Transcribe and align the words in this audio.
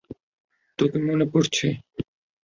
তোকে 0.79 0.97
মনে 1.07 1.25
পড়ছে। 1.25 1.67